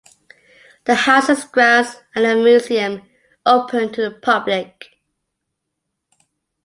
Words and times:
The 0.85 0.95
house 0.95 1.29
and 1.29 1.37
its 1.37 1.47
grounds 1.47 1.95
are 2.15 2.23
now 2.23 2.31
a 2.31 2.43
museum 2.43 3.03
open 3.45 3.93
to 3.93 4.01
the 4.09 4.09
public. 4.09 4.95